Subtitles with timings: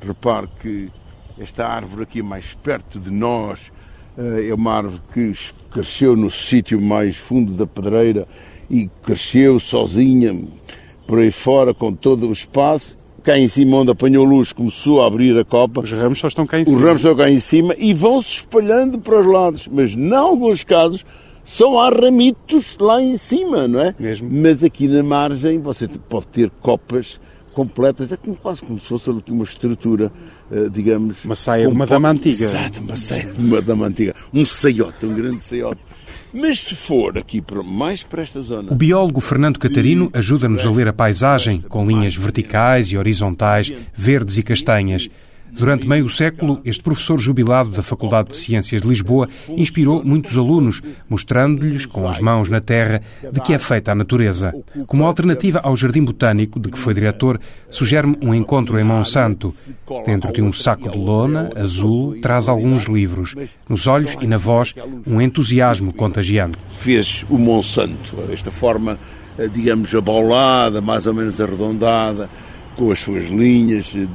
[0.00, 0.90] Repare que
[1.38, 3.72] esta árvore aqui mais perto de nós
[4.16, 5.32] é uma árvore que
[5.70, 8.26] cresceu no sítio mais fundo da pedreira
[8.68, 10.36] e cresceu sozinha
[11.06, 12.96] por aí fora com todo o espaço.
[13.22, 15.82] Cá em cima, onde apanhou luz, começou a abrir a copa.
[15.82, 16.80] Os ramos só estão cá em Os cima.
[16.80, 19.68] ramos estão cá em cima e vão se espalhando para os lados.
[19.70, 21.04] Mas, em alguns casos,
[21.44, 23.94] só há ramitos lá em cima, não é?
[23.98, 24.28] Mesmo.
[24.30, 27.20] Mas aqui na margem você pode ter copas
[27.58, 30.12] completas, é como, quase como se fosse uma estrutura,
[30.48, 31.24] eh, digamos...
[31.24, 32.44] Uma saia de uma dama antiga.
[32.44, 34.14] Exato, uma saia de uma dama antiga.
[34.32, 35.80] Um saiote, um grande saiote.
[36.32, 38.72] Mas se for aqui para, mais para esta zona...
[38.72, 44.36] O biólogo Fernando Catarino ajuda-nos a ler a paisagem, com linhas verticais e horizontais, verdes
[44.36, 45.08] e castanhas.
[45.52, 50.82] Durante meio século, este professor jubilado da Faculdade de Ciências de Lisboa inspirou muitos alunos,
[51.08, 53.02] mostrando-lhes, com as mãos na terra,
[53.32, 54.54] de que é feita a natureza.
[54.86, 57.40] Como alternativa ao Jardim Botânico, de que foi diretor,
[57.70, 59.54] sugere-me um encontro em Monsanto.
[60.04, 63.34] Dentro de um saco de lona, azul, traz alguns livros.
[63.68, 64.74] Nos olhos e na voz,
[65.06, 66.58] um entusiasmo contagiante.
[66.78, 68.98] fez o Monsanto, esta forma,
[69.38, 72.28] eh, digamos, abaulada, mais ou menos arredondada,
[72.78, 74.06] com as suas linhas de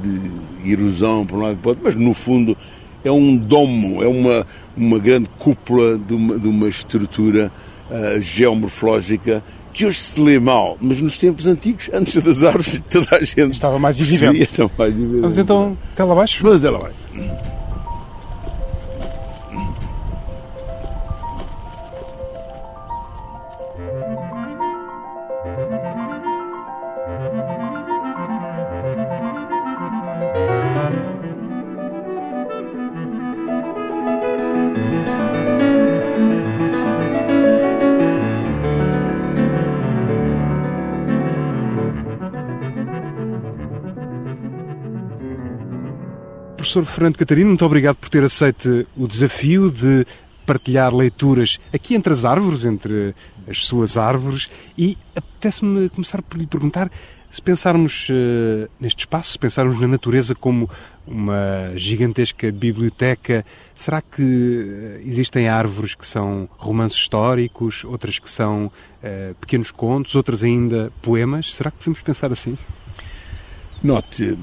[0.64, 2.56] erosão por um lado e para o outro, mas no fundo
[3.04, 7.52] é um domo, é uma, uma grande cúpula de uma, de uma estrutura
[7.90, 13.16] eh, geomorfológica que hoje se lê mal, mas nos tempos antigos, antes das árvores, toda
[13.16, 14.42] a gente Estava mais evidente.
[14.42, 15.20] estava mais evidente.
[15.20, 16.40] Vamos então até lá abaixo?
[16.42, 16.90] Mas até lá
[46.74, 50.04] Professor Fernando Catarino, muito obrigado por ter aceito o desafio de
[50.44, 53.14] partilhar leituras aqui entre as árvores, entre
[53.48, 56.90] as suas árvores, e apetece-me começar por lhe perguntar
[57.30, 60.68] se pensarmos eh, neste espaço, se pensarmos na natureza como
[61.06, 68.68] uma gigantesca biblioteca, será que eh, existem árvores que são romances históricos, outras que são
[69.00, 71.54] eh, pequenos contos, outras ainda poemas?
[71.54, 72.58] Será que podemos pensar assim?
[73.80, 74.36] Note,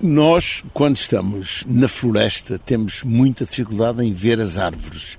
[0.00, 5.18] nós, quando estamos na floresta, temos muita dificuldade em ver as árvores.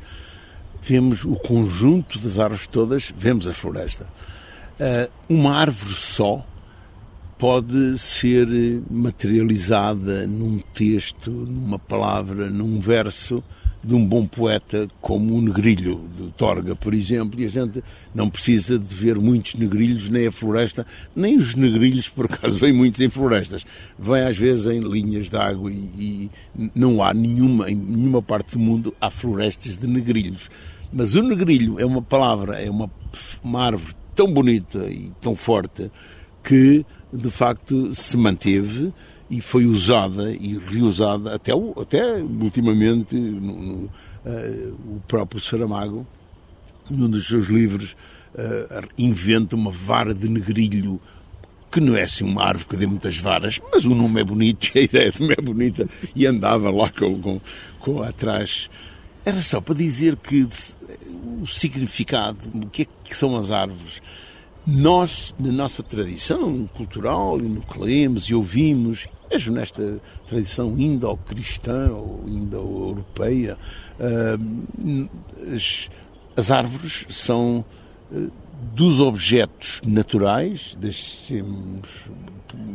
[0.81, 4.07] Vemos o conjunto das árvores todas, vemos a floresta.
[4.79, 6.45] Ah, uma árvore só
[7.37, 8.47] pode ser
[8.89, 13.43] materializada num texto, numa palavra, num verso
[13.83, 18.29] de um bom poeta como o Negrilho, do Torga, por exemplo, e a gente não
[18.29, 20.85] precisa de ver muitos negrilhos, nem a floresta,
[21.15, 23.65] nem os negrilhos, por acaso, vêm muitos em florestas.
[23.97, 28.53] Vêm às vezes em linhas de água e, e não há nenhuma, em nenhuma parte
[28.53, 30.49] do mundo, há florestas de negrilhos.
[30.91, 32.91] Mas o negrilho é uma palavra, é uma,
[33.43, 35.89] uma árvore tão bonita e tão forte
[36.43, 38.91] que, de facto, se manteve
[39.29, 43.91] e foi usada e reusada até, até ultimamente no, no,
[44.25, 46.05] eh, o próprio Saramago
[46.89, 47.95] num dos seus livros
[48.35, 50.99] eh, inventa uma vara de negrilho
[51.71, 54.69] que não é assim uma árvore que dê muitas varas, mas o nome é bonito
[54.75, 57.41] e a ideia também é bonita e andava lá com, com,
[57.79, 58.69] com atrás.
[59.23, 60.47] Era só para dizer que
[61.41, 64.01] o significado, o que é que são as árvores.
[64.65, 71.91] Nós, na nossa tradição cultural e no que lemos e ouvimos, mesmo nesta tradição indo-cristã
[71.91, 73.57] ou indo-europeia,
[73.99, 74.37] ah,
[75.55, 75.89] as,
[76.35, 77.63] as árvores são
[78.11, 78.27] ah,
[78.73, 80.77] dos objetos naturais,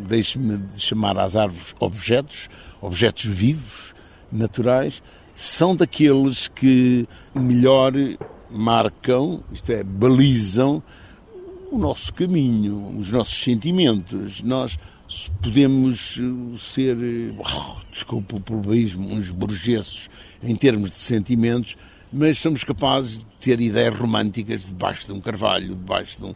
[0.08, 2.48] deixe-me chamar as árvores objetos,
[2.80, 3.94] objetos vivos,
[4.32, 5.02] naturais,
[5.34, 7.92] são daqueles que melhor
[8.50, 10.82] marcam, isto é, balizam
[11.70, 14.40] o nosso caminho, os nossos sentimentos.
[14.42, 14.78] Nós
[15.42, 20.08] podemos eh, ser, eh, oh, desculpa o probismo, uns burgueses
[20.42, 21.76] em termos de sentimentos,
[22.14, 26.34] mas somos capazes de ter ideias românticas debaixo de um carvalho, debaixo de,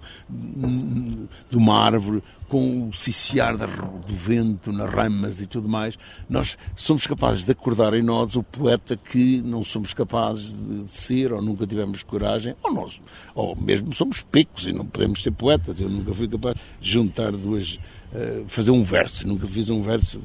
[0.67, 5.99] um, de uma árvore, com o ciciar do vento nas ramas e tudo mais.
[6.29, 10.91] Nós somos capazes de acordar em nós o poeta que não somos capazes de de
[10.91, 13.01] ser, ou nunca tivemos coragem, ou nós,
[13.35, 15.81] ou mesmo somos pecos e não podemos ser poetas.
[15.81, 17.79] Eu nunca fui capaz de juntar duas,
[18.13, 20.21] eh, fazer um verso, nunca fiz um verso.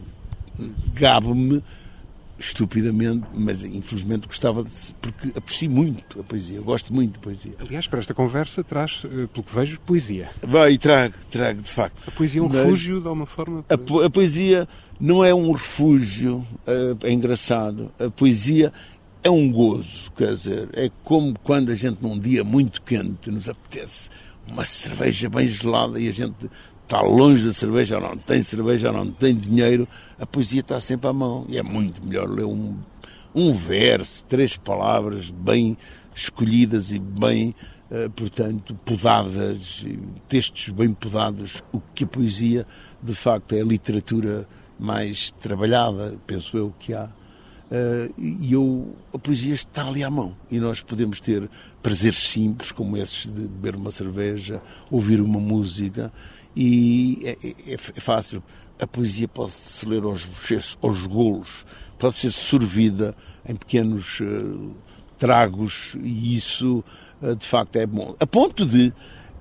[0.94, 1.62] Gabo-me
[2.44, 4.70] estupidamente, mas infelizmente gostava de,
[5.02, 7.54] porque aprecio muito a poesia, eu gosto muito de poesia.
[7.60, 10.30] Aliás, para esta conversa traz, eh, pelo que vejo, poesia.
[10.42, 11.98] Vai, trago, trago, de facto.
[12.08, 13.66] A poesia é um mas refúgio, de alguma forma?
[13.70, 14.68] A, po a, poesia
[15.00, 17.92] não é um refúgio, é, é engraçado.
[17.98, 18.74] A poesia
[19.24, 23.48] é um gozo, quer dizer, é como quando a gente num dia muito quente nos
[23.48, 24.10] apetece
[24.46, 26.50] uma cerveja bem gelada e a gente
[26.84, 29.88] está longe da cerveja, não tem cerveja, não tem dinheiro,
[30.20, 31.46] a poesia está sempre à mão.
[31.50, 32.78] E é muito melhor ler um,
[33.34, 35.78] um verso, três palavras bem
[36.16, 37.56] escolhidas e bem,
[37.90, 39.84] uh, portanto, podadas,
[40.28, 42.68] textos bem podados, o que a poesia,
[43.02, 44.48] de facto, é a literatura
[44.78, 47.10] mais trabalhada, penso eu, que há.
[47.72, 51.50] Uh, e eu, a poesia está ali à mão e nós podemos ter
[51.82, 56.14] prazeres simples como esses de beber uma cerveja, ouvir uma música
[56.56, 57.38] e é,
[57.72, 58.44] é, é fácil.
[58.80, 60.28] A poesia pode-se ler aos,
[60.82, 61.66] aos golos,
[61.98, 63.16] pode ser sorvida
[63.48, 64.72] em pequenos uh,
[65.18, 66.84] tragos e isso
[67.22, 68.16] uh, de facto é bom.
[68.20, 68.92] A ponto de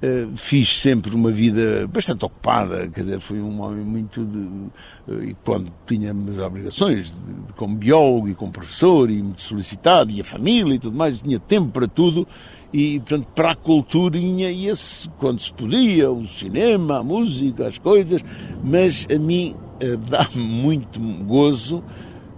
[0.03, 5.37] uh, fiz sempre uma vida bastante ocupada, quer dizer, fui um homem muito de, e
[5.45, 10.21] quando tinha as obrigações de, de, como biólogo e como professor e muito solicitado e
[10.21, 12.27] a família e tudo mais, tinha tempo para tudo
[12.73, 18.25] e, portanto, para a culturinha ia-se quando se podia, o cinema, a música, as coisas,
[18.65, 21.85] mas a mim eh, dá-me muito gozo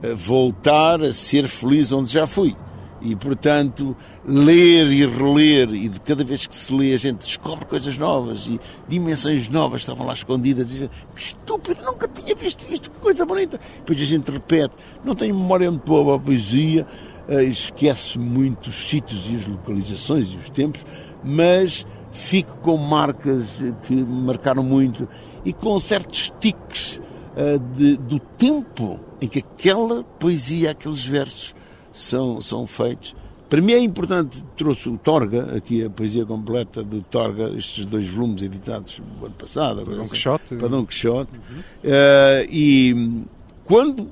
[0.03, 2.57] eh, voltar a ser feliz onde já fui.
[3.05, 3.95] E, portanto,
[4.27, 8.47] ler e reler, e de cada vez que se lê a gente descobre coisas novas
[8.47, 8.59] e
[8.89, 10.73] dimensões novas estavam lá escondidas.
[10.73, 13.61] E, que estúpido, nunca tinha visto isto, que coisa bonita.
[13.77, 14.75] Depois a gente repete.
[15.05, 16.87] Não tenho memória muito boa a poesia,
[17.29, 20.87] eh, esquece muito os sítios e as localizações e os tempos,
[21.23, 23.47] mas fico com marcas
[23.83, 25.07] que me marcaram muito
[25.45, 27.01] e com certos tiques
[27.37, 31.55] uh, de, do tempo em que aquela poesia, aqueles versos
[31.95, 33.15] são, são feitos.
[33.49, 38.09] Para mim é importante, trouxe o Torga, aqui a poesia completa de Torga, estes dois
[38.09, 39.85] volumes editados no ano passado.
[39.85, 40.57] Para Dom Quixote.
[40.57, 41.31] Para Dom Quixote.
[41.51, 41.59] Uhum.
[41.59, 43.25] Uh, e
[43.65, 44.11] quando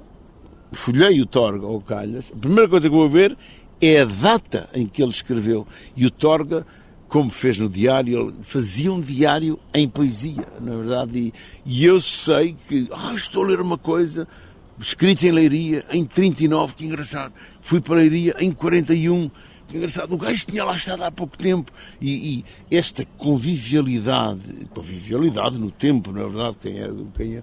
[0.70, 3.36] folhei o Torga ou Calhas, a primeira coisa que vou ver
[3.80, 5.66] é a data em que ele escreveu.
[5.96, 6.64] E o Torga,
[7.08, 11.18] como fez no diário, ele fazia um diário em poesia, na verdade.
[11.18, 11.34] E,
[11.66, 14.28] e eu sei que, ah, estou a ler uma coisa
[14.80, 17.32] escrita em Leiria em 39, que engraçado.
[17.62, 19.30] Fui para Leiria em 41
[19.72, 21.72] que engraçado, o gajo tinha lá estado há pouco tempo.
[21.98, 27.42] E, e, esta convivialidade, convivialidade no tempo, na verdade, quem, é, quem é,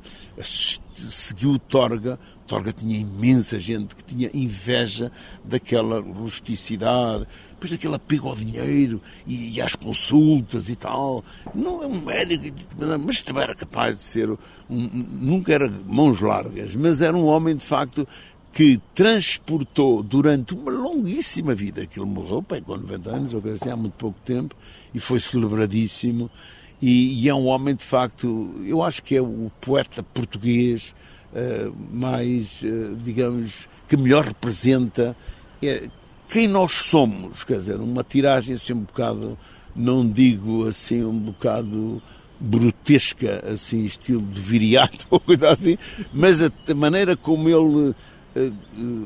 [1.09, 5.11] seguiu Torga, Torga tinha imensa gente que tinha inveja
[5.43, 11.23] daquela rusticidade, depois daquele apego ao dinheiro e, e, às consultas e tal.
[11.53, 12.55] Não é um médico,
[13.03, 14.37] mas também era capaz de ser, um,
[14.69, 18.07] nunca era mãos largas, mas era um homem de facto
[18.51, 23.69] que transportou durante uma longuíssima vida, que ele morreu bem, com 90 anos, ou assim,
[23.69, 24.55] há muito pouco tempo,
[24.93, 26.29] e foi celebradíssimo.
[26.81, 30.95] E, e, é um homem, de facto, eu acho que é o poeta português
[31.33, 35.15] uh, mais, uh, digamos, que melhor representa
[35.61, 35.89] é,
[36.29, 37.43] quem nós somos.
[37.43, 39.37] Quer dizer, uma tiragem assim um bocado,
[39.75, 42.01] não digo assim, um bocado
[42.39, 45.77] brutesca, assim, estilo de viriato ou coisa assim,
[46.13, 47.93] mas a, a maneira como ele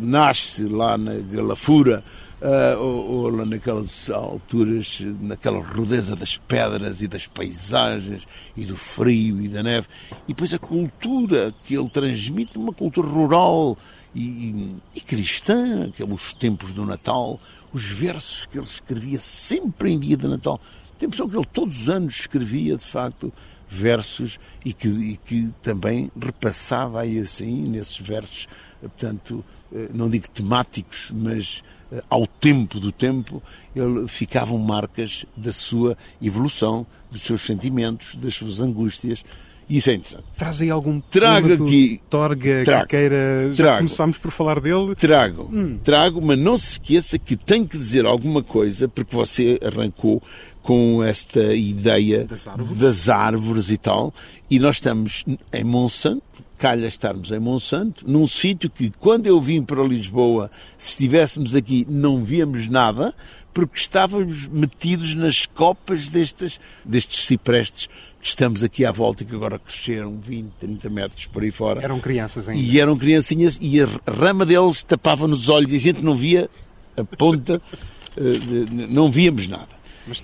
[0.02, 2.04] nasce lá na Galafura,
[2.42, 8.76] uh, ou, ou, lá naquelas alturas, naquela rudeza das pedras e das paisagens e do
[8.76, 9.88] frio e da neve.
[10.28, 13.78] E depois a cultura que ele transmite, uma cultura rural
[14.14, 17.38] e, e cristã, que é os tempos do Natal,
[17.72, 20.60] os versos que ele escrevia sempre em dia de Natal.
[21.00, 23.34] Tem a impressão que ele todos os anos escrevia, de facto,
[23.68, 28.48] versos e que, e que também repassava aí assim, nesses versos,
[28.84, 33.42] portanto, eh, não digo temáticos, mas eh, ao tempo do tempo,
[33.76, 39.24] ele, ficavam marcas da sua evolução, dos seus sentimentos, das suas angústias.
[39.70, 40.24] E isso é interessante.
[40.38, 43.50] Traz aí algum trago aqui Torga trago, que queira.
[43.52, 44.94] Já trago, começámos por falar dele?
[44.96, 45.80] Trago, hum.
[45.84, 50.22] trago, mas não se esqueça que tenho que dizer alguma coisa, porque você arrancou
[50.62, 54.14] com esta ideia das árvores, das árvores e tal,
[54.50, 56.24] e nós estamos em Monsanto,
[56.58, 61.86] calha estarmos em Monsanto, num sítio que, quando eu vim para Lisboa, se estivéssemos aqui,
[61.90, 63.14] não víamos nada,
[63.54, 67.88] porque estávamos metidos nas copas destes, destes ciprestes
[68.24, 71.82] que estamos aqui à volta, que agora cresceram 20, 30 metros por aí fora.
[71.84, 72.64] Eram crianças ainda.
[72.64, 76.50] E eram criancinhas, e a rama deles tapava-nos os olhos, e a gente não via
[76.96, 77.62] a ponta,
[78.16, 79.84] eh, não víamos nada.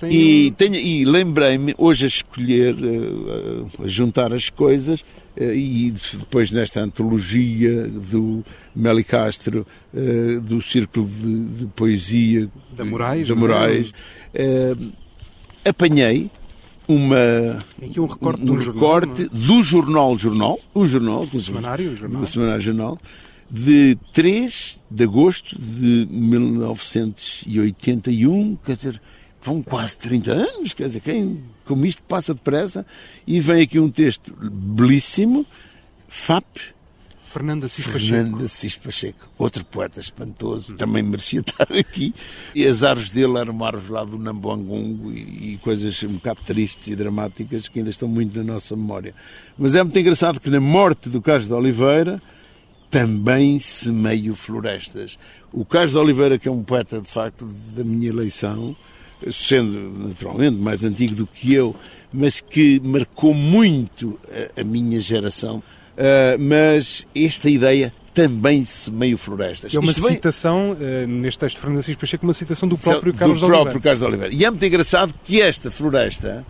[0.10, 5.04] E, tenho, e lembrei-me, hoje a escolher, eh, a juntar as coisas,
[5.38, 8.44] e depois nesta antologia do
[8.76, 13.94] Meli Castro, eh, do Círculo de, de Poesia da Moraes, da Moraes
[14.34, 14.76] é?
[15.64, 16.32] apanhei
[16.88, 17.60] uma,
[17.98, 22.22] um recorte, um, um recorte jornal, do jornal Jornal, o jornal, do semanário, jornal.
[22.22, 23.00] do semanário Jornal,
[23.50, 29.00] de 3 de agosto de 1981, quer dizer,
[29.42, 32.84] vão quase 30 anos, quer dizer, quem, como isto passa depressa,
[33.28, 35.46] e vem aqui um texto belíssimo,
[36.08, 36.74] FAP.
[37.24, 38.00] Fernando Assis Pacheco.
[38.00, 42.12] Fernando Assis Pacheco, outro poeta espantoso, também merecia estar aqui.
[42.56, 46.88] E as árvores dele eram árvores lá do Nambuangungo e, e coisas um bocado tristes
[46.88, 49.14] e dramáticas que ainda estão muito na nossa memória.
[49.56, 52.20] Mas é muito engraçado que na morte do Carlos de Oliveira,
[52.90, 55.20] também semeio florestas.
[55.54, 58.76] O Carlos de Oliveira, que é um poeta, de facto, da minha eleição,
[59.32, 61.76] sendo naturalmente mais antigo do que eu,
[62.12, 64.20] mas que marcou muito
[64.58, 65.58] a, a minha geração.
[65.58, 69.74] Uh, mas esta ideia também semeio florestas.
[69.74, 71.06] É uma Isto citação, vem...
[71.06, 73.80] uh, neste texto de Assis Pacheco, uma citação do próprio do Carlos do Oliveira.
[73.80, 74.34] Carlos de Oliveira.
[74.34, 76.46] E é muito engraçado que esta floresta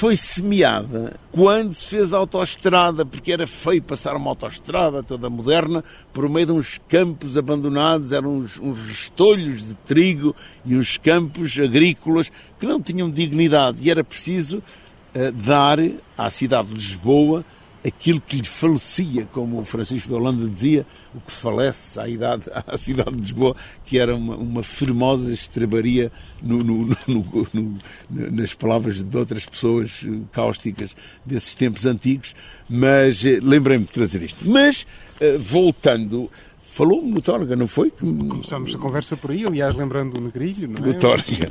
[0.00, 5.84] foi semeada quando se fez a autoestrada, porque era feio passar uma autoestrada toda moderna
[6.10, 11.54] por meio de uns campos abandonados, eram uns, uns restolhos de trigo e uns campos
[11.58, 13.80] agrícolas que não tinham dignidade.
[13.82, 14.62] E era preciso
[15.14, 15.78] uh, dar
[16.16, 17.44] à cidade de Lisboa
[17.86, 22.44] aquilo que lhe falecia, como o Francisco de Holanda dizia, o que falece à, idade,
[22.66, 26.96] à cidade de Lisboa, que era uma, uma fermosa estrebaria no, no,
[27.54, 27.78] no,
[28.10, 30.94] nas palavras de outras pessoas eh, cáusticas
[31.24, 32.34] desses tempos antigos,
[32.68, 34.48] mas eh, lembrei-me de trazer isto.
[34.48, 34.86] Mas,
[35.20, 37.90] eh, voltando, falou-me no Torga, não foi?
[37.90, 40.88] Começámos a conversa por aí, aliás, lembrando o Negrilho, não é?
[40.88, 41.50] No Torga.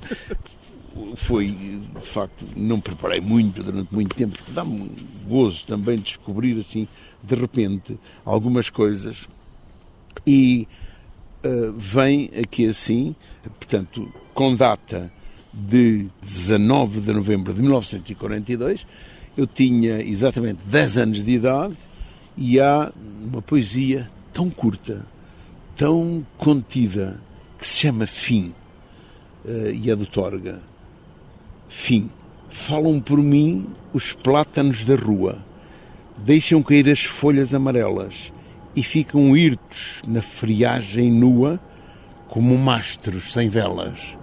[1.15, 4.91] Foi, de facto, não preparei muito durante muito tempo, dá-me
[5.27, 6.87] gozo também descobrir, assim,
[7.23, 9.27] de repente, algumas coisas.
[10.25, 10.67] E
[11.43, 13.15] uh, vem aqui assim,
[13.59, 15.11] portanto, com data
[15.53, 18.85] de 19 de novembro de 1942,
[19.37, 21.75] eu tinha exatamente 10 anos de idade
[22.37, 22.91] e há
[23.21, 25.05] uma poesia tão curta,
[25.75, 27.19] tão contida,
[27.57, 28.53] que se chama Fim,
[29.45, 30.68] uh, e é do Torga.
[31.69, 32.09] Fim.
[32.49, 35.37] Falam por mim os plátanos da rua.
[36.17, 38.33] Deixam cair as folhas amarelas
[38.75, 41.59] e ficam hirtos na friagem nua
[42.27, 44.17] como mastros sem velas.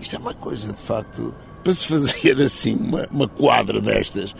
[0.00, 4.34] Isto é uma coisa, de facto, para se fazer assim uma, uma quadra destas,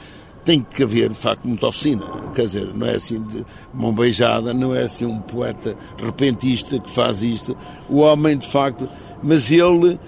[0.45, 2.05] tem que haver, de facto, muita oficina.
[2.35, 6.91] Quer dizer, não é assim de mão beijada, não é assim um poeta repentista que
[6.91, 7.57] faz isto.
[7.89, 8.89] O homem, de facto,
[9.23, 9.99] mas ele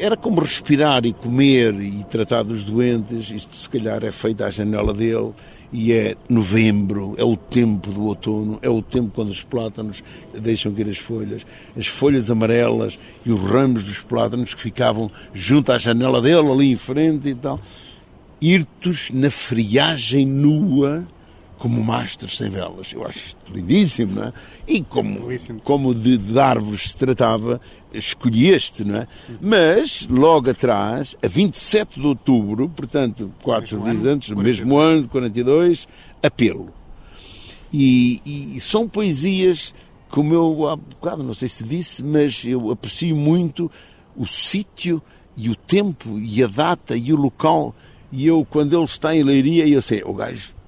[0.00, 3.30] era como respirar e comer e tratar dos doentes.
[3.30, 5.32] Isto, se calhar, é feito à janela dele
[5.72, 10.02] e é novembro, é o tempo do outono, é o tempo quando os plátanos
[10.36, 11.42] deixam cair as folhas,
[11.76, 16.72] as folhas amarelas e os ramos dos plátanos que ficavam junto à janela dele, ali
[16.72, 17.60] em frente e tal.
[18.40, 21.06] Hirtos na friagem nua
[21.60, 22.90] como mastros sem velas.
[22.90, 24.32] Eu acho isto lindíssimo, não é?
[24.66, 25.28] E como,
[25.62, 27.60] como de, de, árvores se tratava,
[27.92, 29.06] escolhi este, não é?
[29.40, 35.86] Mas, logo atrás, a 27 de outubro, portanto, quatro dias antes, no mesmo ano, 42,
[36.22, 36.72] apelo.
[37.70, 39.74] E, e, são poesias,
[40.08, 43.70] como eu há bocado, não sei se disse, mas eu aprecio muito
[44.16, 45.02] o sítio
[45.36, 47.74] e o tempo e a data e o local.
[48.10, 50.58] E eu, quando ele está em Leiria, eu sei, o gajo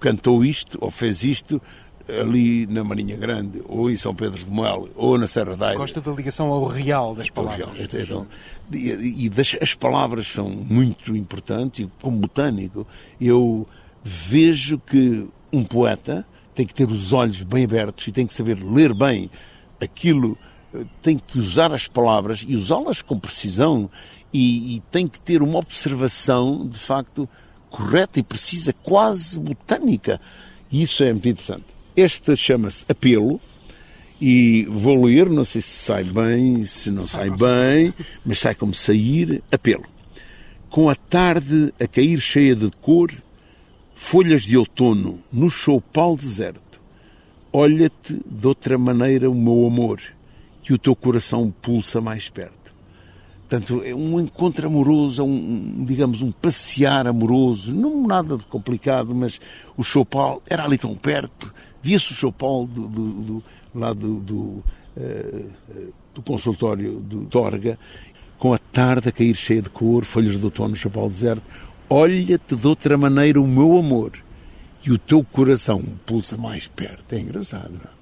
[0.00, 1.60] cantou isto ou fez isto
[2.08, 6.00] ali na Marinha Grande, ou em São Pedro de Moel, ou na Serra da Gosta
[6.00, 7.78] da ligação ao real das palavras.
[7.78, 8.02] Real.
[8.02, 8.26] Então,
[8.72, 12.86] e, e das, as palavras são muito importantes, e como botânico,
[13.20, 13.66] eu
[14.02, 18.62] vejo que um poeta tem que ter os olhos bem abertos e tem que saber
[18.62, 19.30] ler bem
[19.80, 20.36] aquilo,
[21.02, 23.88] tem que usar as palavras e usá-las com precisão
[24.32, 27.28] e, e tem que ter uma observação, de facto,
[27.70, 30.20] correta e precisa, quase botânica.
[30.70, 31.64] E isso é muito interessante.
[31.96, 33.40] Esta chama-se Apelo,
[34.20, 38.54] e vou ler, não sei se sai bem, se não sai, sai bem, mas sai
[38.54, 39.84] como sair, apelo.
[40.68, 43.10] Com a tarde a cair cheia de cor,
[43.94, 46.78] folhas de outono no choupal deserto,
[47.50, 50.00] olha-te de outra maneira o meu amor,
[50.62, 52.59] que o teu coração pulsa mais perto.
[53.50, 59.12] Portanto, é um encontro amoroso, é um, digamos, um passear amoroso, não nada de complicado,
[59.12, 59.40] mas
[59.76, 61.52] o Chopal era ali tão perto,
[61.82, 65.52] via-se o Chopal do, do, do, lá do, do, uh,
[66.14, 67.76] do consultório do Torga,
[68.38, 71.42] com a tarde a cair cheia de cor, folhas de outono, Chopal deserto,
[71.88, 74.12] olha-te de outra maneira o meu amor,
[74.86, 77.16] e o teu coração pulsa mais perto.
[77.16, 77.99] É engraçado, não é?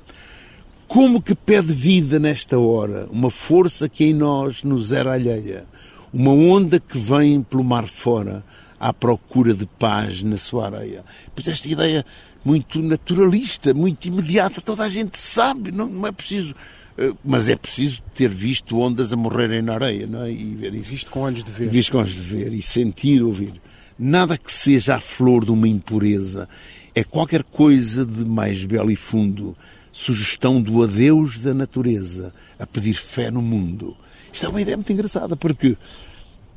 [0.89, 5.67] Como que pede vida nesta hora, uma força que em nós nos era alheia,
[6.11, 8.43] uma onda que vem pelo mar fora
[8.81, 11.05] à procura de paz na sua areia.
[11.35, 12.07] Pois esta ideia
[12.43, 16.55] muito naturalista, muito imediata, toda a gente sabe, não, é preciso
[16.97, 20.33] eh, mas é preciso ter visto ondas a morrerem na areia, não é?
[20.33, 20.91] E ver isso.
[20.91, 21.69] Visto com olhos de ver.
[21.69, 23.53] Visto com olhos de ver e sentir, ouvir.
[23.97, 26.49] Nada que seja a flor de uma impureza.
[26.95, 29.57] É qualquer coisa de mais belo e fundo.
[29.99, 33.97] Sugestão do adeus da natureza a pedir fé no mundo.
[34.33, 35.77] Isto é uma ideia muito engraçada, porque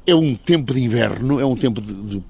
[0.06, 2.24] é um tempo de inverno, é um tempo de, de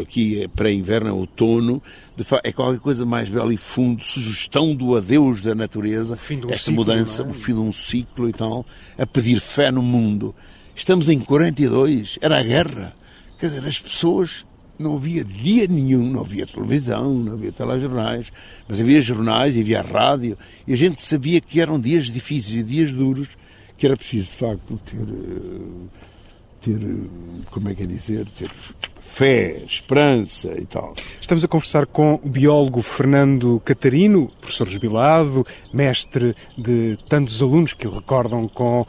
[0.00, 1.82] aqui é pré-inverno, é outono,
[2.16, 6.56] de, é qualquer coisa mais bela e fundo, sugestão do adeus da natureza, um esta
[6.56, 7.26] ciclo, mudança, é?
[7.26, 8.64] o fim de um ciclo e tal,
[8.96, 10.34] a pedir fé no mundo.
[10.74, 12.96] Estamos em 42, era a guerra.
[13.38, 14.46] Quer dizer, as pessoas
[14.78, 18.32] não havia dia nenhum, não havia televisão, não havia telejornais,
[18.68, 22.62] mas havia jornais e havia rádio, e a gente sabia que eram dias difíceis e
[22.62, 23.28] dias duros,
[23.76, 25.88] que era preciso de facto ter uh,
[26.60, 26.80] ter,
[27.50, 28.50] como é que é dizer, ter
[29.06, 30.92] fé, esperança e tal.
[31.20, 37.86] Estamos a conversar com o biólogo Fernando Catarino, professor jubilado, mestre de tantos alunos que
[37.86, 38.86] o recordam com uh,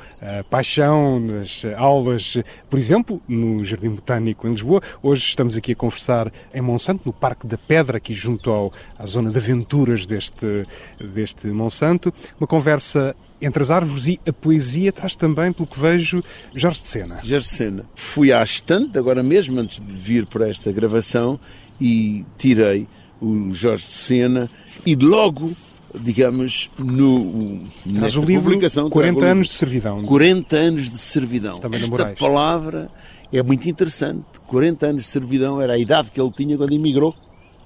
[0.50, 2.36] paixão nas aulas,
[2.70, 4.82] por exemplo, no Jardim Botânico em Lisboa.
[5.02, 9.06] Hoje estamos aqui a conversar em Monsanto, no Parque da Pedra, aqui junto ao, à
[9.06, 10.66] zona de aventuras deste,
[11.00, 12.12] deste Monsanto.
[12.40, 16.88] Uma conversa entre as árvores e a poesia traz também, pelo que vejo, Jorge de
[16.88, 17.20] Sena.
[17.24, 17.86] Jorge de Sena.
[17.96, 21.40] Fui à estante, agora mesmo, antes de vir para esta gravação,
[21.80, 22.88] e tirei
[23.22, 24.50] o Jorge de Sena
[24.86, 25.52] e logo,
[26.00, 28.90] digamos, no, nesta livro publicação...
[28.90, 30.04] 40 anos de servidão.
[30.04, 31.60] 40 anos de servidão.
[31.60, 32.90] Também esta palavra
[33.32, 34.26] é muito interessante.
[34.48, 37.16] 40 anos de servidão era a idade que ele tinha quando emigrou,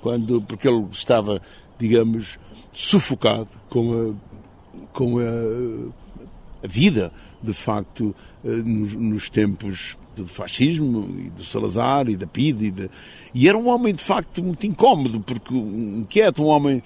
[0.02, 1.42] quando, porque ele estava,
[1.78, 2.40] digamos,
[2.74, 4.32] sufocado com a
[4.94, 12.10] com a, a vida, de facto, eh, nos, nos, tempos do fascismo e do Salazar
[12.10, 12.68] e da PIDE.
[12.68, 12.90] E,
[13.34, 16.82] e, era um homem, de facto, muito incómodo, porque inquieto, um homem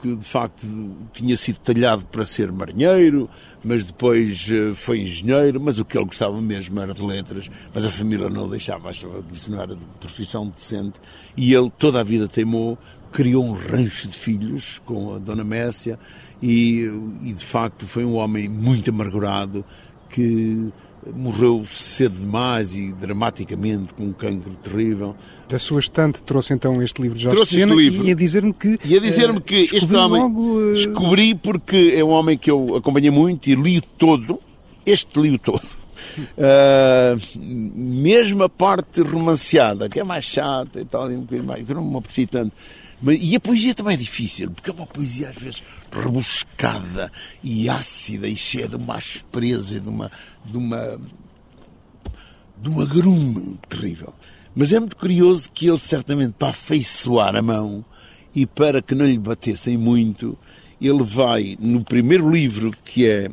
[0.00, 0.66] que, de facto
[1.12, 3.28] tinha sido talhado para ser marinheiro,
[3.62, 7.84] mas depois eh, foi engenheiro, mas o que ele gostava mesmo era de letras, mas
[7.84, 11.00] a família não o deixava, achava que isso não era de profissão decente,
[11.36, 12.78] e ele toda a vida teimou,
[13.10, 15.98] criou um rancho de filhos com a Dona Messia,
[16.40, 16.84] e,
[17.22, 19.64] e de facto foi um homem muito amargurado
[20.08, 20.72] que
[21.14, 25.16] morreu cedo demais e dramaticamente com um cancro terrível.
[25.48, 28.06] Da sua estante trouxe então este livro de Jorge trouxe Sena livro.
[28.06, 28.78] e a dizer-me que...
[28.84, 30.22] E a dizer-me que este homem...
[30.22, 30.72] Logo, uh...
[30.74, 34.40] Descobri porque é um homem que eu acompanhei muito e li todo,
[34.84, 35.62] este li todo.
[36.36, 41.74] Uh, mesmo a parte romanceada, que é mais chata e tal, um bocadinho mais, que
[41.74, 42.54] não me aprecio tanto.
[43.02, 48.28] E a poesia também é difícil, porque é uma poesia às vezes rebuscada e ácida
[48.28, 50.10] e cheia de uma aspereza e de uma,
[50.44, 51.00] de uma,
[52.60, 54.12] de um agrume terrível.
[54.54, 57.84] Mas é muito curioso que ele, certamente, para afeiçoar a mão
[58.34, 60.36] e para que não lhe batessem muito,
[60.80, 63.30] ele vai no primeiro livro, que é eh,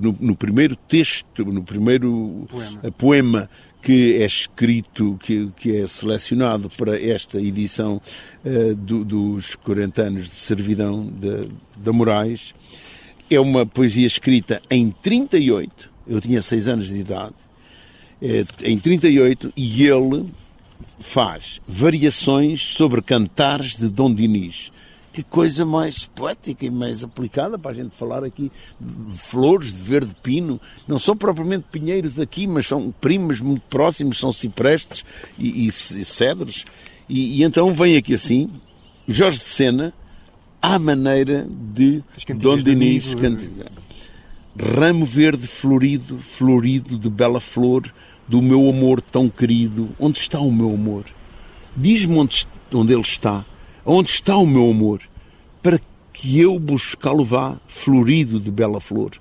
[0.00, 3.50] no, no primeiro texto, no primeiro poema, poema
[3.82, 8.00] que é escrito, que, que é selecionado para esta edição
[8.44, 11.10] uh, do, dos 40 anos de servidão
[11.76, 12.54] da Moraes.
[13.30, 17.34] É uma poesia escrita em 38, eu tinha 6 anos de idade,
[18.20, 20.28] é, em 38, e ele
[20.98, 24.72] faz variações sobre cantares de Dom Dinis
[25.12, 29.82] que coisa mais poética e mais aplicada para a gente falar aqui de flores de
[29.82, 30.60] verde pino.
[30.86, 35.04] Não são propriamente pinheiros aqui, mas são primos muito próximos, são ciprestes
[35.38, 35.72] e, e, e
[36.04, 36.64] cedros.
[37.08, 38.50] E, e, então vem aqui assim,
[39.08, 39.92] Jorge de Sena,
[40.62, 42.02] à maneira de
[42.36, 43.70] Dom Dinis cantiga.
[44.58, 47.92] Ramo verde florido, florido de bela flor,
[48.28, 51.04] do meu amor tão querido, onde está o meu amor?
[51.76, 53.44] Diz-me onde, onde ele está
[53.84, 55.00] Onde está o meu amor?
[55.62, 55.80] Para
[56.12, 59.12] que eu buscá-lo vá, florido de bela flor.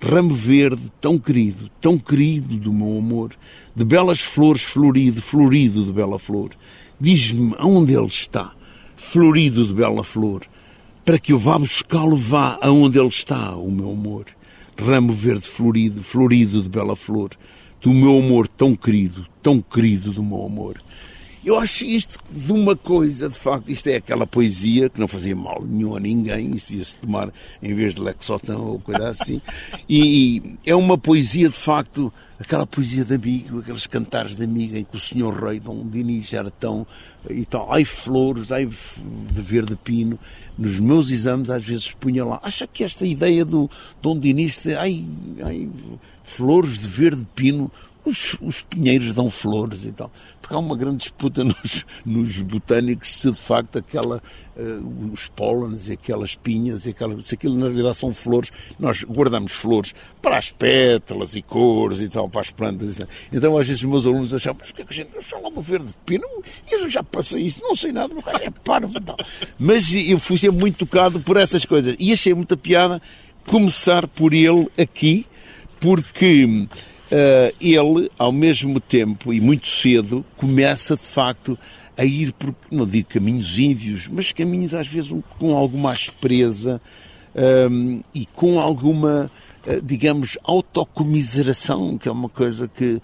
[0.00, 3.32] Ramo verde, tão querido, tão querido do meu amor.
[3.74, 6.50] De belas flores, florido, florido de bela flor.
[6.98, 8.52] Diz-me aonde ele está,
[8.96, 10.42] florido de bela flor.
[11.04, 14.24] Para que eu vá buscá-lo vá aonde ele está, o meu amor.
[14.78, 17.30] Ramo verde florido, florido de bela flor.
[17.82, 20.80] Do meu amor tão querido, tão querido do meu amor.
[21.46, 25.36] Eu acho isto de uma coisa, de facto, isto é aquela poesia que não fazia
[25.36, 27.32] mal nenhum a ninguém, isto ia-se tomar
[27.62, 29.40] em vez de Lexotan ou coisa assim,
[29.88, 34.82] e é uma poesia, de facto, aquela poesia de amigo, aqueles cantares de amiga em
[34.82, 36.84] que o senhor rei Dom Dinis era tão
[37.30, 40.18] e tal, ai flores, ai de verde pino,
[40.58, 43.70] nos meus exames às vezes punha lá, acha que esta ideia do
[44.02, 45.06] Dom Dinis, ai,
[45.44, 45.70] ai
[46.24, 47.70] flores de verde pino,
[48.06, 50.10] os, os, pinheiros dão flores e tal.
[50.40, 54.22] Porque há uma grande disputa nos, nos botânicos se de facto aquela,
[54.56, 59.02] uh, os pólenes e aquelas pinhas e aquela, se aquilo na realidade são flores, nós
[59.02, 63.00] guardamos flores para as pétalas e cores e tal, para as plantas.
[63.32, 65.50] Então às vezes os meus alunos achavam, mas o que é que a gente fala
[65.50, 66.26] do verde pino?
[66.70, 69.16] Isso já passa isso, não sei nada, é parvo tal.
[69.58, 73.02] Mas eu fui sempre muito tocado por essas coisas e achei muita piada
[73.46, 75.26] começar por ele aqui,
[75.80, 76.66] porque
[77.60, 81.58] ele, ao mesmo tempo e muito cedo, começa de facto
[81.96, 86.80] a ir por, não digo caminhos ínvios, mas caminhos às vezes com alguma aspereza
[87.70, 89.30] um, e com alguma,
[89.66, 93.02] uh, digamos, autocomiseração, que é uma coisa que uh,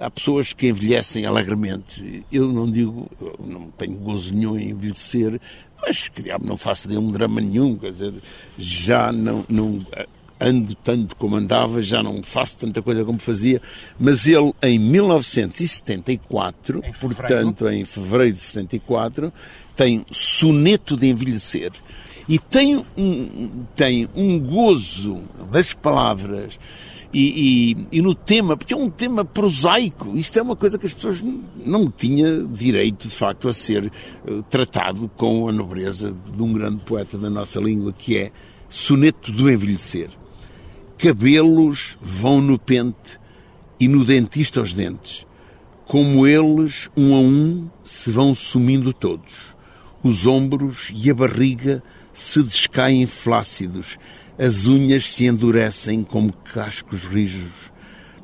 [0.00, 2.24] há pessoas que envelhecem alegremente.
[2.32, 3.10] Eu não digo,
[3.44, 5.40] não tenho gozo nenhum em envelhecer,
[5.80, 6.10] mas
[6.42, 8.14] não faço de um drama nenhum, quer dizer,
[8.58, 9.78] já não, não
[10.40, 13.62] ando tanto como andava, já não faço tanta coisa como fazia,
[13.98, 19.32] mas ele em 1974, em portanto em fevereiro de 74,
[19.74, 21.72] tem Soneto de Envelhecer.
[22.28, 26.58] E tem um, tem um gozo das palavras
[27.12, 30.86] e, e, e, no tema, porque é um tema prosaico, isto é uma coisa que
[30.86, 31.22] as pessoas
[31.64, 33.92] não tinham direito, de facto, a ser
[34.26, 38.32] uh, tratado com a nobreza de um grande poeta da nossa língua, que é
[38.68, 40.10] Soneto do Envelhecer
[41.06, 43.16] cabelos vão no pente
[43.78, 45.24] e no dentista os dentes.
[45.86, 49.54] Como eles, um a um, se vão sumindo todos.
[50.02, 51.80] Os ombros e a barriga
[52.12, 53.96] se descaem flácidos,
[54.36, 57.70] as unhas se endurecem como cascos rijos.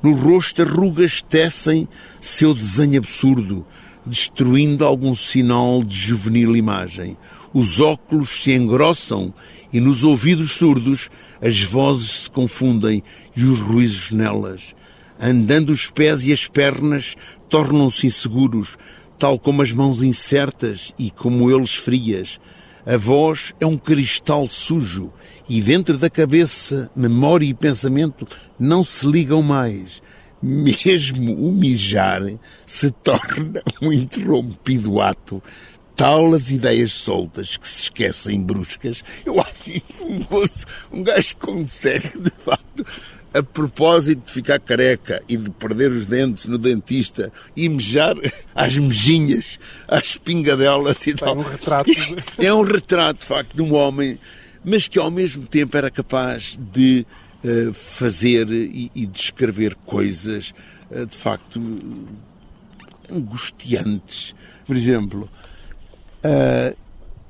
[0.03, 1.87] No rosto arrugas tecem
[2.21, 3.65] seu desenho absurdo,
[4.05, 7.17] destruindo algum sinal de juvenil imagem.
[7.55, 9.33] Os óculos se engrossam
[9.73, 11.09] e nos ouvidos surdos
[11.41, 13.03] as vozes se confundem
[13.35, 14.75] e os ruízos nelas.
[15.21, 17.17] Andando os pés e as pernas
[17.49, 18.77] tornam-se inseguros,
[19.19, 22.41] tal como as mãos incertas e como eles frias.
[22.85, 25.13] A voz é um cristal sujo
[25.49, 28.27] e dentro da cabeça, memória e pensamento
[28.59, 30.03] não se ligam mais.
[30.43, 32.23] Mesmo o mijar
[32.67, 35.41] se torna um interrompido ato
[35.97, 39.03] tal as ideias soltas que se esquecem bruscas.
[39.25, 42.85] Eu acho um moço, um gajo consegue, de facto,
[43.35, 48.15] a propósito de ficar careca e de perder os dentes no dentista e mejar
[48.55, 51.35] às mejinhas, às pingadelas e tal.
[51.35, 51.91] É um retrato.
[52.39, 54.19] É um retrato, de facto, de um homem,
[54.65, 57.07] mas que ao mesmo tempo era capaz de
[57.45, 60.53] uh, fazer e, e descrever coisas,
[60.91, 61.61] uh, de facto,
[63.11, 64.35] angustiantes.
[64.67, 65.29] Por exemplo,
[66.25, 66.77] uh,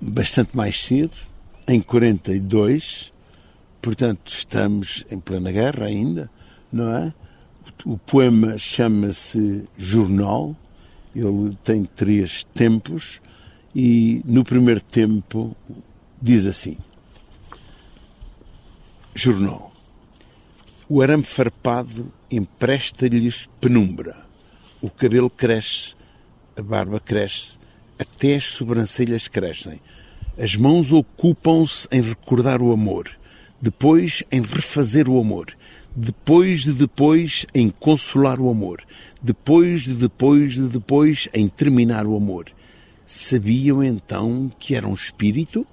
[0.00, 1.16] bastante mais cedo,
[1.66, 3.12] em 42,
[3.81, 6.31] portanto estamos em plena guerra ainda,
[6.72, 7.14] não é?
[7.85, 10.57] O poema chama-se Jornal,
[11.14, 13.20] ele tem três tempos
[13.74, 15.57] e no primeiro tempo
[16.20, 16.76] diz assim:
[19.14, 19.72] Jornal.
[20.88, 24.24] O arame farpado empresta-lhes penumbra.
[24.81, 25.94] O cabelo cresce,
[26.57, 27.59] a barba cresce,
[28.03, 29.81] até as sobrancelhas crescem.
[30.38, 33.11] As mãos ocupam-se em recordar o amor,
[33.61, 35.55] depois em refazer o amor,
[35.95, 38.83] depois de depois em consolar o amor,
[39.23, 42.47] depois de depois de depois em terminar o amor.
[43.07, 45.67] Sabiam então que era um espírito?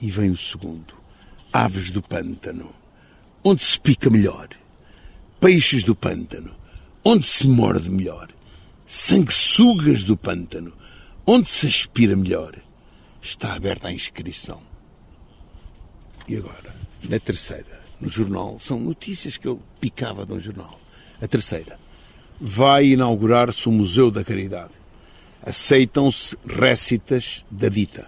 [0.00, 0.94] E vem o segundo.
[1.52, 2.70] Aves do pântano.
[3.42, 4.48] Onde se pica melhor?
[5.40, 6.50] Peixes do pântano.
[7.04, 8.28] Onde se morde melhor?
[8.84, 10.72] Sanguessugas do pântano
[11.28, 12.54] Onde se aspira melhor?
[13.20, 14.62] Está aberta a inscrição.
[16.28, 20.78] E agora, na terceira, no jornal, são notícias que eu picava de um jornal.
[21.20, 21.80] A terceira,
[22.40, 24.74] vai inaugurar-se o Museu da Caridade.
[25.42, 28.06] Aceitam-se récitas da dita.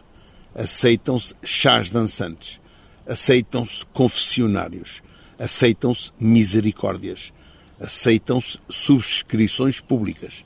[0.55, 2.61] Aceitam-se chás dançantes.
[3.05, 5.03] Aceitam-se confessionários.
[5.37, 7.33] Aceitam-se misericórdias.
[7.81, 10.45] Aceitam-se subscrições públicas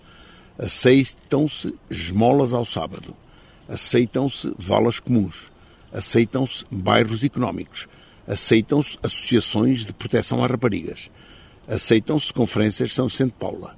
[0.59, 3.15] aceitam-se esmolas ao sábado,
[3.69, 5.51] aceitam-se valas comuns,
[5.93, 7.87] aceitam-se bairros económicos,
[8.27, 11.11] aceitam-se associações de proteção a raparigas,
[11.67, 13.77] aceitam-se conferências São Vicente Paula,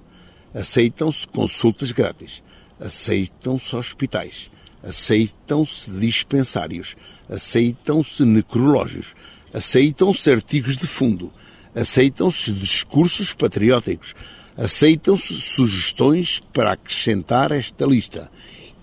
[0.54, 2.42] aceitam-se consultas grátis,
[2.80, 4.50] aceitam-se hospitais,
[4.82, 6.96] aceitam-se dispensários,
[7.28, 9.14] aceitam-se necrológios,
[9.52, 11.32] aceitam-se artigos de fundo,
[11.74, 14.14] aceitam-se discursos patrióticos,
[14.56, 18.30] aceitam-se sugestões para acrescentar esta lista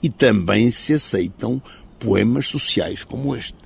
[0.01, 1.61] e também se aceitam
[1.99, 3.61] poemas sociais como este.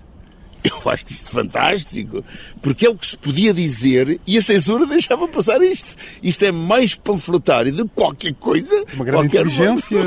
[0.66, 2.26] Eu acho isto fantástico,
[2.60, 5.96] porque é o que se podia dizer e a censura deixava passar isto.
[6.24, 8.84] Isto é mais panfletário do que qualquer coisa.
[8.96, 10.00] Uma grande qualquer inteligência.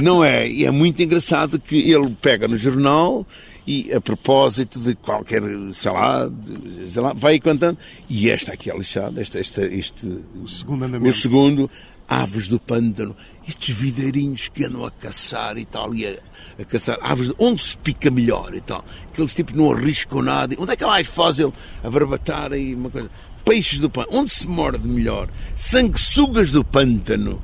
[0.00, 0.48] Não é?
[0.48, 3.26] E é muito engraçado que ele pega no jornal
[3.66, 7.78] e a propósito de qualquer, sei lá, de, sei lá vai cantando.
[8.08, 10.06] E esta aqui é lixada, esta, esta, este,
[10.42, 11.16] o segundo andamento.
[11.16, 11.70] O segundo,
[12.08, 16.18] aves do pântano, estes videirinhos que andam a caçar e tal, e a,
[16.58, 18.84] a caçar aves, onde se pica melhor e tal.
[19.12, 20.54] Aqueles tipos não arriscam nada.
[20.58, 23.10] Onde é que é mais fácil a barbatar aí uma coisa?
[23.44, 25.28] Peixes do pântano, onde se morde melhor?
[25.56, 27.42] Sanguessugas do pântano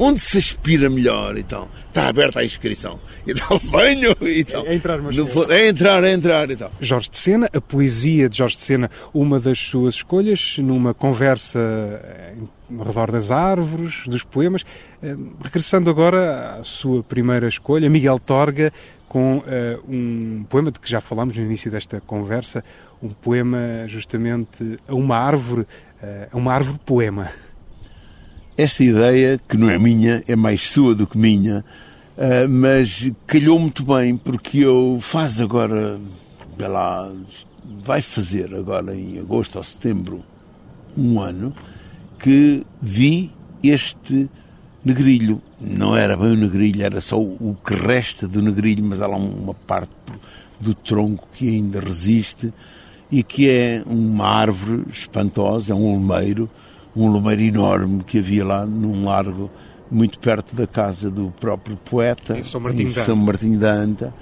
[0.00, 1.68] onde se aspira melhor e tal.
[1.88, 2.98] Está aberta a inscrição.
[3.26, 4.66] E tal, venho e tal.
[4.66, 6.72] É entrar, mas no, é entrar, é entrar e tal.
[6.80, 11.60] Jorge de Sena, a poesia de Jorge de Sena, uma das suas escolhas, numa conversa
[12.76, 14.64] ao redor das árvores, dos poemas.
[15.02, 18.72] Eh, regressando agora à sua primeira escolha, Miguel Torga,
[19.06, 19.42] com uh,
[19.86, 22.64] um poema de que já falámos no início desta conversa,
[23.02, 25.66] um poema justamente a uma árvore, uh,
[26.32, 27.30] a uma árvore poema
[28.56, 31.64] esta ideia, que não é minha, é mais sua do que minha,
[32.16, 35.98] uh, mas calhou muito bem, porque eu faz agora,
[36.58, 37.10] lá,
[37.82, 40.22] vai fazer agora em agosto ou setembro,
[40.96, 41.54] um ano,
[42.18, 43.32] que vi
[43.62, 44.28] este
[44.84, 45.40] negrilho.
[45.60, 49.16] Não era bem o negrilho, era só o que resta do negrilho, mas há lá
[49.16, 49.92] uma parte
[50.60, 52.52] do tronco que ainda resiste
[53.10, 56.48] e que é uma árvore espantosa, é um olmeiro,
[56.94, 59.50] um lumeiro enorme que havia lá num largo
[59.90, 64.14] muito perto da casa do próprio poeta, em São Martinho, em São Martinho da Anta.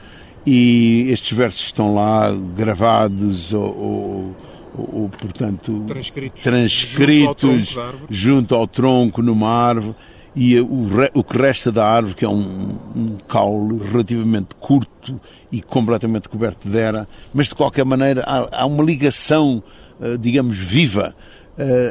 [0.46, 4.36] E estes versos estão lá gravados ou, ou,
[4.76, 9.94] ou portanto, transcritos, transcritos junto, ao junto ao tronco, numa árvore.
[10.34, 15.60] E o, o que resta da árvore, que é um, um caule relativamente curto e
[15.60, 19.62] completamente coberto de era, mas de qualquer maneira há, há uma ligação,
[20.00, 21.14] eh, digamos, viva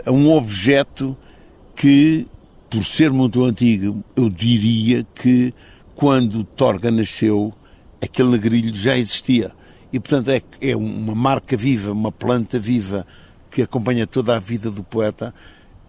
[0.05, 1.15] a um objeto
[1.75, 2.25] que,
[2.69, 5.53] por ser muito antigo, eu diria que
[5.95, 7.53] quando Torga nasceu,
[8.01, 9.51] aquele negrilho já existia.
[9.91, 13.05] E, portanto, é, é uma marca viva, uma planta viva
[13.49, 15.33] que acompanha toda a vida do poeta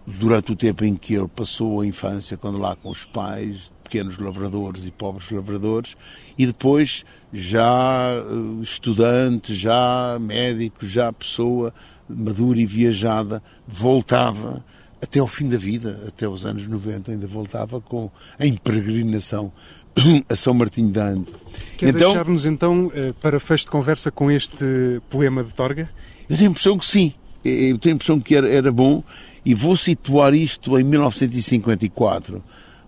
[0.05, 4.17] durante o tempo em que ele passou a infância, quando lá com os pais, pequenos
[4.17, 5.95] lavradores e pobres lavradores,
[6.37, 11.73] e depois já eh, estudante, já médico, já pessoa
[12.09, 14.63] madura e viajada, voltava
[15.01, 19.51] até ao fim da vida, até os anos 90, ainda voltava com, em peregrinação
[20.27, 21.31] a São Martinho de Ande.
[21.77, 25.89] Quer então, deixar-nos então eh, para fecho de conversa com este poema de Torga?
[26.29, 27.13] Eu tenho a impressão que sim.
[27.43, 29.01] Eu tenho a impressão que era, era bom
[29.45, 32.43] e vou situar isto em 1954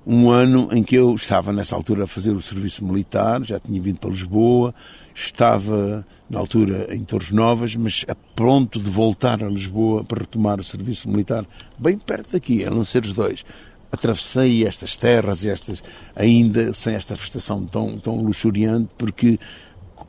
[0.05, 3.79] um ano em que eu estava nessa altura a fazer o serviço militar, já tinha
[3.81, 4.73] vindo para Lisboa,
[5.13, 10.59] estava na altura em Torres Novas, mas a pronto de voltar a Lisboa para retomar
[10.59, 11.45] o serviço militar,
[11.77, 13.45] bem perto daqui, em Lanceiros 2.
[13.91, 15.83] Atravessei estas terras, estas,
[16.15, 19.37] ainda sem esta vegetação tão, tão luxuriante, porque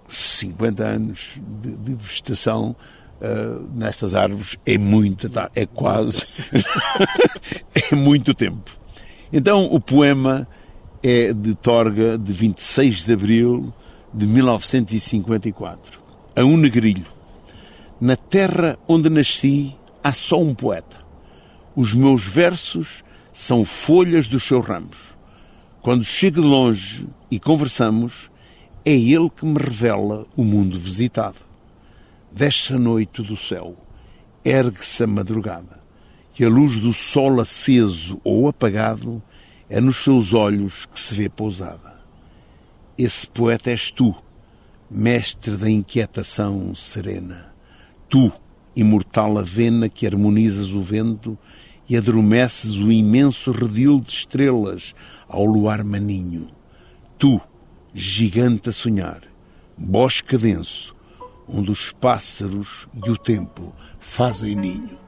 [0.09, 2.77] 50 anos de, de vegetação
[3.21, 6.45] uh, nestas árvores é muito, tá, é quase,
[7.91, 8.82] é muito tempo.
[9.33, 10.47] Então o poema
[11.03, 13.73] é de Torga, de 26 de abril
[14.13, 16.01] de 1954
[16.37, 17.07] a um negrilho.
[17.99, 20.99] Na terra onde nasci há só um poeta.
[21.75, 24.99] Os meus versos são folhas dos seus ramos.
[25.81, 28.29] Quando chego de longe e conversamos,
[28.85, 31.41] é ele que me revela o mundo visitado.
[32.31, 33.77] Desce a noite do céu,
[34.45, 35.82] ergue-se a madrugada,
[36.39, 39.23] e a luz do sol aceso ou apagado
[39.69, 42.01] é nos seus olhos que se vê pousada.
[42.97, 44.15] Esse poeta és tu,
[44.91, 47.53] mestre da inquietação serena.
[48.09, 48.31] Tu,
[48.77, 51.39] imortal avena que harmonizas o vento
[51.89, 54.95] e adormeces o imenso redil de estrelas
[55.29, 56.49] ao luar maninho.
[57.19, 57.41] Tu,
[57.95, 59.23] gigante a sonhar,
[59.77, 60.95] bosque denso,
[61.49, 65.02] onde os pássaros e o tempo fazem ninho.